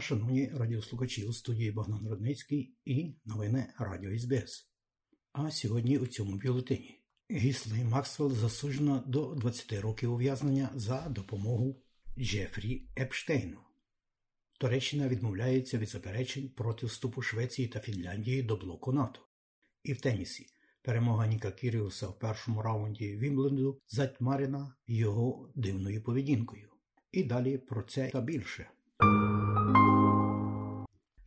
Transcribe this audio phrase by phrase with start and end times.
[0.00, 4.68] шановні радіослухачі у студії Богдан Рудницький і новини Радіо СБС.
[5.32, 7.00] А сьогодні у цьому бюлетені
[7.30, 11.82] Гіслей Максвелл засуджено до 20 років ув'язнення за допомогу
[12.18, 13.58] Джефрі Епштейну.
[14.58, 19.20] Туреччина відмовляється від заперечень проти вступу Швеції та Фінляндії до блоку НАТО.
[19.82, 20.46] І в тенісі
[20.82, 26.68] перемога Ніка Кіріуса в першому раунді Вімбленду затьмарена його дивною поведінкою.
[27.12, 28.70] І далі про це та більше.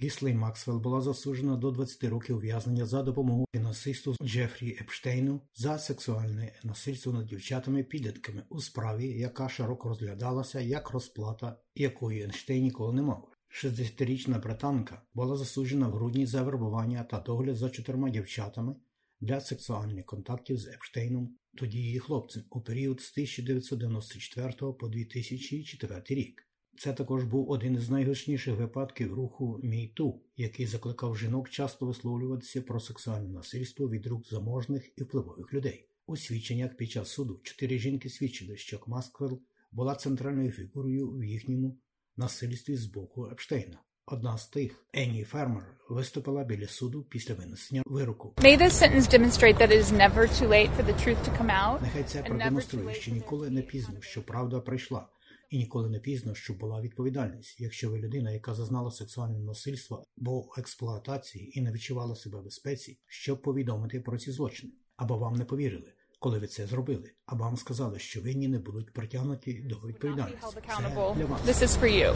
[0.04, 6.54] Гіслей Максвелл була засуджена до 20 років ув'язнення за допомогою фінансисту Джефрі Епштейну за сексуальне
[6.64, 13.32] насильство над дівчатами-підлітками у справі, яка широко розглядалася як розплата, якої Ейнштейн ніколи не мав.
[13.64, 18.76] 60-річна британка була засуджена в грудні за вербування та догляд за чотирма дівчатами
[19.20, 26.51] для сексуальних контактів з Епштейном, тоді її хлопцем, у період з 1994 по 2004 рік.
[26.78, 32.80] Це також був один із найгучніших випадків руху Мійту, який закликав жінок часто висловлюватися про
[32.80, 35.88] сексуальне насильство від рук заможних і впливових людей.
[36.06, 39.42] У свідченнях під час суду чотири жінки свідчили, що Кмасквел
[39.72, 41.78] була центральною фігурою в їхньому
[42.18, 43.82] насильстві з боку Епштейна.
[44.06, 48.34] Одна з тих, Енні Фермер, виступила біля суду після винесення вироку.
[51.82, 55.08] Нехай це продемонструє, що ніколи не пізно, що правда прийшла,
[55.52, 57.60] і ніколи не пізно, щоб була відповідальність.
[57.60, 63.00] Якщо ви людина, яка зазнала сексуального насильства або експлуатації і не відчувала себе в безпеці,
[63.08, 67.58] щоб повідомити про ці злочини, або вам не повірили, коли ви це зробили, або вам
[67.58, 70.58] сказали, що винні не будуть притягнуті до відповідальності.
[70.78, 71.42] Це для вас.
[71.42, 72.16] This is for you.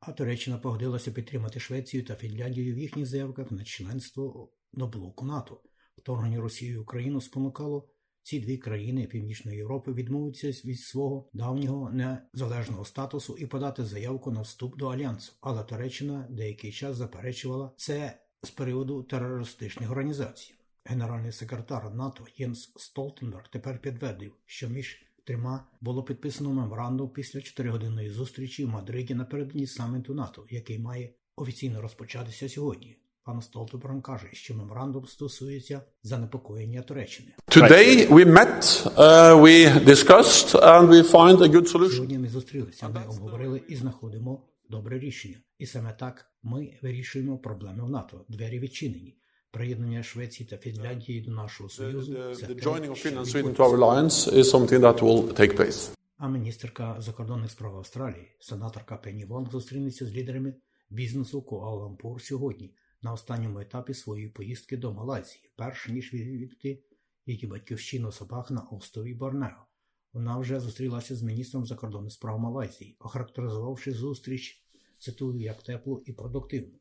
[0.00, 5.60] А Туреччина погодилася підтримати Швецію та Фінляндію в їхніх заявках на членство до блоку НАТО.
[5.98, 7.88] Вторгнення Росії в Україну спонукало
[8.24, 14.40] ці дві країни Північної Європи відмовитися від свого давнього незалежного статусу і подати заявку на
[14.40, 15.32] вступ до альянсу.
[15.40, 20.54] Але Туреччина деякий час заперечувала це з періоду терористичних організацій.
[20.84, 28.10] Генеральний секретар НАТО Єнс Столтенберг тепер підтвердив, що між трьома було підписано меморандум після чотиригодинної
[28.10, 32.96] зустрічі в Мадриді напередодні саміту НАТО, який має офіційно розпочатися сьогодні.
[33.24, 37.28] Пан Столтенберг каже, що меморандум стосується занепокоєння Туреччини.
[37.46, 41.90] Today we met, uh, we discussed, and we find a good solution.
[41.90, 45.36] Сьогодні ми зустрілися, ми обговорили і знаходимо добре рішення.
[45.58, 48.24] І саме так ми вирішуємо проблеми в НАТО.
[48.28, 49.16] Двері відчинені.
[49.50, 53.64] Приєднання Швеції та Фінляндії до нашого союзу це the joining of Finland and Sweden to
[53.64, 55.90] our alliance is something that will take place.
[56.16, 60.54] А міністерка закордонних справ Австралії, сенаторка Пенні Вонг зустрінеться з лідерами
[60.90, 62.74] бізнесу Куала-Лумпур сьогодні
[63.04, 66.82] на останньому етапі своєї поїздки до Малайзії, перш ніж відвідати
[67.26, 69.66] її батьківщину собак на острові Борнео.
[70.12, 74.64] Вона вже зустрілася з міністром закордонних справ Малайзії, охарактеризувавши зустріч,
[74.98, 76.78] цитую, як теплу і продуктивну.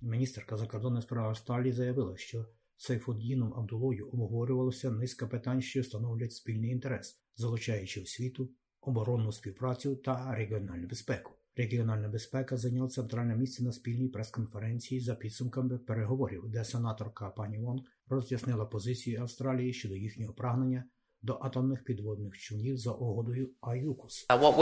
[0.00, 6.70] Міністерка закордонних справ Австралії заявила, що з Сайфуддіном Абдулою обговорювалося низка питань, що становлять спільний
[6.70, 8.50] інтерес, залучаючи освіту,
[8.80, 11.32] оборонну співпрацю та регіональну безпеку.
[11.58, 17.82] Регіональна безпека зайняла центральне місце на спільній прес-конференції за підсумками переговорів, де сенаторка пані Вонг
[18.08, 20.84] роз'яснила позицію Австралії щодо їхнього прагнення
[21.22, 24.26] до атомних підводних човнів за угодою АЮКУС.
[24.28, 24.56] Uh, uh.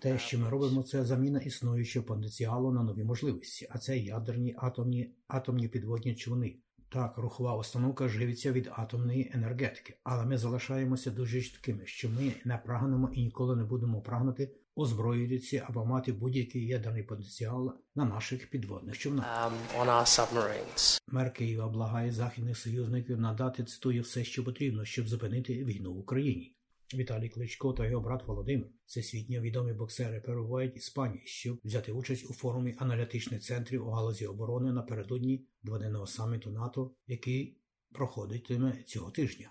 [0.00, 5.14] Те, що ми робимо, це заміна існуючого потенціалу на нові можливості, а це ядерні атомні,
[5.26, 6.56] атомні підводні човни.
[6.90, 12.58] Так, рухова установка живиться від атомної енергетики, але ми залишаємося дуже чіткими, що ми не
[12.58, 18.98] прагнемо і ніколи не будемо прагнути озброїтися або мати будь-який ядерний потенціал на наших підводних
[18.98, 19.52] човнах.
[19.76, 20.98] um.
[21.12, 26.54] Мер Києва благає західних союзників надати цитую все, що потрібно, щоб зупинити війну в Україні.
[26.94, 32.32] Віталій Кличко та його брат Володимир, всесвітньо відомі боксери, перебувають Іспанії, щоб взяти участь у
[32.32, 37.56] форумі аналітичних центрів у галузі оборони напередодні дводенного саміту НАТО, який
[37.92, 39.50] проходитиме цього тижня.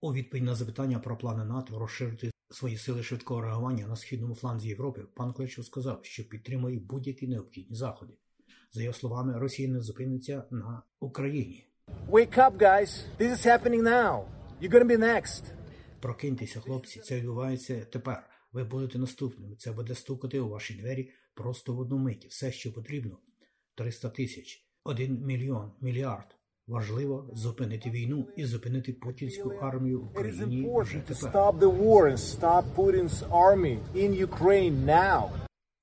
[0.00, 4.68] У відповідь на запитання про плани НАТО розширити свої сили швидкого реагування на східному фланзі
[4.68, 8.12] Європи, пан Кличко сказав, що підтримує будь-які необхідні заходи.
[8.72, 11.66] За його словами, Росія не зупиниться на Україні.
[12.10, 12.90] Wake up, guys.
[13.18, 14.24] This is happening now.
[14.60, 15.63] You're gonna be next.
[16.04, 18.30] Прокиньтеся, хлопці, це відбувається тепер.
[18.52, 19.56] Ви будете наступними.
[19.56, 22.26] Це буде стукати у ваші двері просто в одну мить.
[22.30, 23.18] Все, що потрібно.
[23.74, 26.36] 300 тисяч, 1 мільйон, мільярд.
[26.66, 31.32] Важливо зупинити війну і зупинити путінську армію в Україні вже тепер.
[31.32, 35.30] stop the war and stop Putin's army in Ukraine now.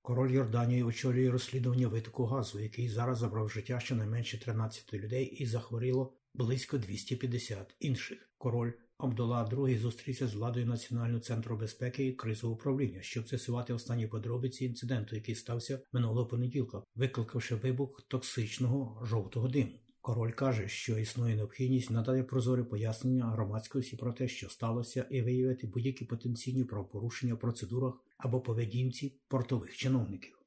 [0.02, 6.14] Король Йорданії очолює розслідування витоку газу, який зараз забрав життя щонайменше 13 людей і захворіло
[6.34, 8.30] близько 250 інших.
[8.38, 8.72] Король
[9.02, 14.66] Абдула II зустрівся з владою Національного центру безпеки і кризового управління, щоб з'ясувати останні подробиці
[14.66, 19.72] інциденту, який стався минулого понеділка, викликавши вибух токсичного жовтого диму.
[20.02, 25.68] Король каже, що існує необхідність надати прозоре пояснення громадськості про те, що сталося, і виявити
[25.68, 30.38] будь-які потенційні правопорушення в процедурах або поведінці портових чиновників.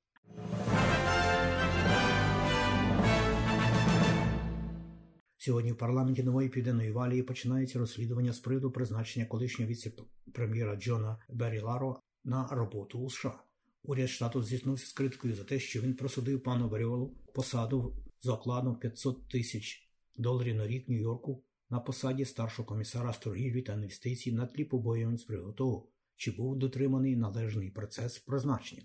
[5.44, 11.60] Сьогодні в парламенті нової південної валії починається розслідування з приводу призначення колишнього віце-прем'єра Джона Беррі
[11.60, 13.42] Ларо на роботу у США.
[13.82, 18.76] Уряд штату зіткнувся з критикою за те, що він просудив пану Беріолу посаду за окладом
[18.76, 24.46] 500 тисяч доларів на рік Нью-Йорку на посаді старшого комісара з торгівлі та інвестицій на
[24.46, 28.82] тлі побоювань з приводу того, чи був дотриманий належний процес призначення.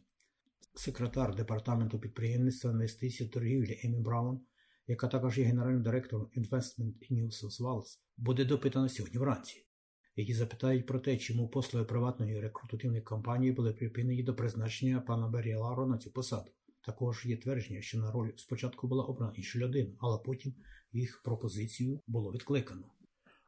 [0.75, 4.39] Секретар департаменту підприємництва інвестицій торгівлі Емі Браун
[4.89, 9.65] яка також є генеральним директором Investment in New Wales, буде допитана сьогодні вранці.
[10.15, 15.87] Які запитають про те, чому послуги приватної рекрутативної кампанії були припинені до призначення пана Беріаларо
[15.87, 16.51] на цю посаду.
[16.85, 20.53] Також є твердження, що на роль спочатку була обрана інша людина, але потім
[20.91, 22.83] їх пропозицію було відкликано.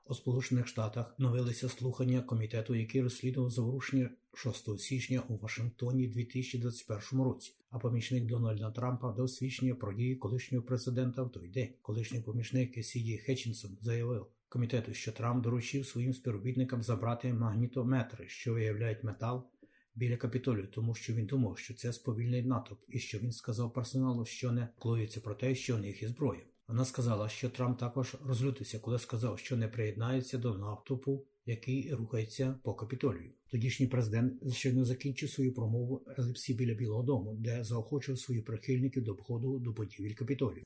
[0.06, 7.54] У Сполучених Штатах новилися слухання комітету, який розслідував заворушення 6 січня у Вашингтоні 2021 році,
[7.70, 11.74] а помічник Дональда Трампа дав свідчення про дії колишнього президента в той день.
[11.82, 19.04] Колишній помічник Сіді Хетчінсон заявив комітету, що Трамп доручив своїм співробітникам забрати магнітометри, що виявляють
[19.04, 19.48] метал.
[19.96, 24.26] Біля капітолію, тому що він думав, що це сповільний натовп, і що він сказав персоналу,
[24.26, 26.42] що не клується про те, що у них є зброя.
[26.72, 32.56] Вона сказала, що Трамп також розлютився, коли сказав, що не приєднається до натовпу, який рухається
[32.64, 33.32] по капітолію.
[33.52, 39.14] Тодішній президент щойно закінчив свою промову еліпсі біля Білого Дому, де заохочив своїх прихильників до
[39.14, 40.64] входу до будівель капітолію.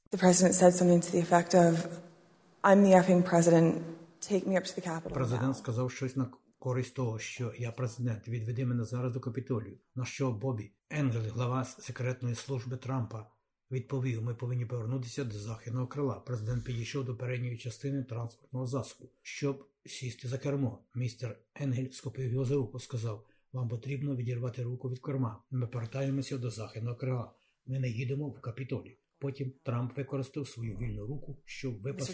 [5.13, 6.30] Президент сказав щось на
[6.60, 9.78] користь того, що я президент, відведи мене зараз до капітолію.
[9.96, 13.28] На що Бобі Енгел, глава секретної служби Трампа,
[13.75, 16.13] Відповів, ми повинні повернутися до західного крила.
[16.13, 20.80] Президент підійшов до передньої частини транспортного засобу, щоб сісти за кермо.
[20.95, 25.44] Містер Енгель схопив його за руку, сказав: Вам потрібно відірвати руку від керма.
[25.51, 27.31] Ми повертаємося до західного крила.
[27.66, 28.98] Ми не їдемо в капітолі.
[29.19, 32.13] Потім Трамп використав свою вільну руку, щоб випасти.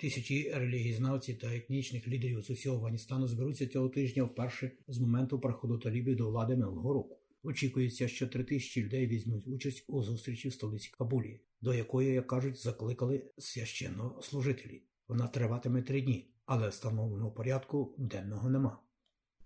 [0.00, 5.78] Тисячі релігієзнавців та етнічних лідерів з усього Афганістану зберуться цього тижня вперше з моменту приходу
[5.78, 7.18] талібів до влади минулого року.
[7.46, 12.26] Очікується, що три тисячі людей візьмуть участь у зустрічі в столиці Кабулі, до якої, як
[12.26, 14.82] кажуть, закликали священнослужителі.
[15.08, 18.78] Вона триватиме три дні, але встановленого порядку денного нема.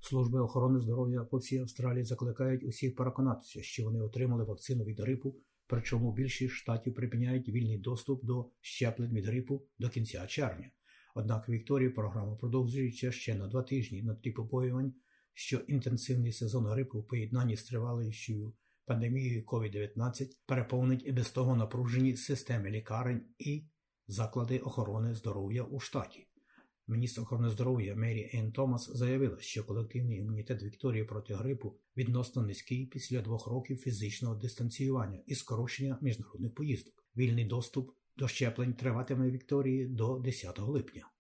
[0.00, 5.36] Служби охорони здоров'я по всій Австралії закликають усіх переконатися, що вони отримали вакцину від грипу,
[5.66, 10.70] причому більшість штатів припиняють вільний доступ до щеплень від грипу до кінця червня.
[11.14, 14.94] Однак Вікторії програма продовжується ще на два тижні на тлі побоювань
[15.38, 18.12] що інтенсивний сезон грипу в поєднанні з тривалою
[18.84, 23.64] пандемією COVID-19 переповнить і без того напружені системи лікарень і
[24.06, 26.28] заклади охорони здоров'я у штаті.
[26.86, 32.86] Міністр охорони здоров'я Мері Ен Томас заявила, що колективний імунітет Вікторії проти грипу відносно низький
[32.86, 36.94] після двох років фізичного дистанціювання і скорочення міжнародних поїздок.
[37.16, 41.10] Вільний доступ до щеплень триватиме Вікторії до 10 липня.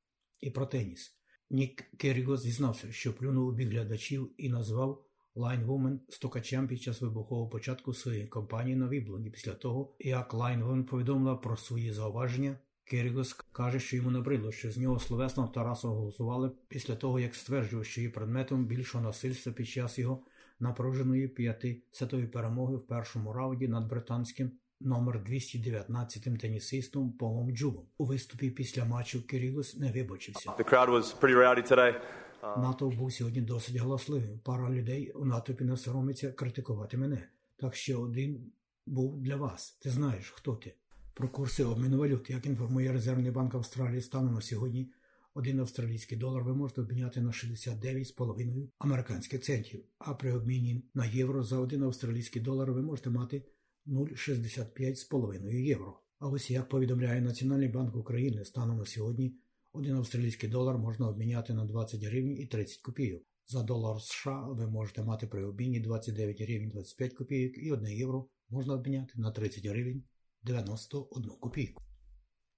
[0.40, 1.17] І про теніс.
[1.50, 5.04] Нік Керріго зізнався, що плюнув у бік глядачів і назвав
[5.36, 9.30] Woman стукачем під час вибухового початку своєї кампанії на Віблоні.
[9.30, 14.78] Після того, як Woman повідомила про свої зауваження, Керрігос каже, що йому набридло, що з
[14.78, 19.98] нього словесно Тарасо голосували після того, як стверджував, що є предметом більшого насильства під час
[19.98, 20.22] його
[20.60, 24.50] напруженої п'ятисетої перемоги в першому раунді над британським
[24.80, 27.86] номер 219-м тенісистом Полом Джубом.
[27.98, 30.50] У виступі після матчу Кирігос не вибачився.
[30.50, 31.94] The crowd was pretty rowdy today.
[32.42, 34.38] Натовп був сьогодні досить галасливим.
[34.44, 37.28] Пара людей у натовпі не соромиться критикувати мене.
[37.56, 38.52] Так що один
[38.86, 39.70] був для вас.
[39.70, 40.74] Ти знаєш, хто ти.
[41.14, 44.92] Про курси обміну валют, як інформує Резервний банк Австралії, станом на сьогодні
[45.34, 51.42] один австралійський долар ви можете обміняти на 69,5 американських центів, а при обміні на євро
[51.42, 53.42] за один австралійський долар ви можете мати
[53.88, 56.00] 0,65,5 євро.
[56.18, 59.34] А ось як повідомляє Національний банк України станом на сьогодні,
[59.72, 63.22] один австралійський долар можна обміняти на 20 гривень і 30 копійок.
[63.46, 68.28] За долар США ви можете мати при обміні 29 гривень 25 копійок і 1 євро
[68.48, 70.02] можна обміняти на 30 гривень
[70.42, 71.82] 91 копійку.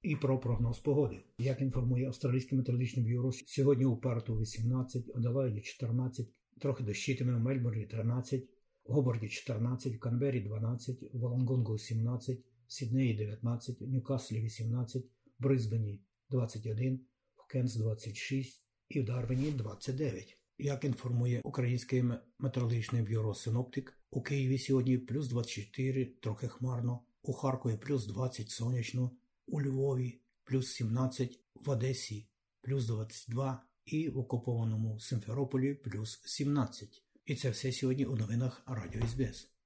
[0.03, 1.21] І про прогноз погоди.
[1.39, 6.29] Як інформує Австралійське метеорологічне бюро, сьогодні у Перту 18, Оделаїді 14,
[6.61, 8.49] трохи дощитиме в Мельбурні 13,
[8.91, 15.09] Гоборді 14, в Канбері 12, в Волонгонгу 17, в Сіднеї 19, в Ньюкаслі 18, в
[15.43, 17.01] Брисбені 21,
[17.37, 20.39] в Кенс 26 і в Дарвіні 29.
[20.59, 27.77] Як інформує Українське метеорологічне бюро Синоптик, у Києві сьогодні плюс 24, трохи хмарно, у Харкові
[27.77, 29.11] плюс 20 сонячно,
[29.47, 32.29] у Львові плюс 17, в Одесі
[32.61, 37.03] плюс 22 і в окупованому Симферополі плюс 17.
[37.25, 39.60] І це все сьогодні у новинах Радіо СБС.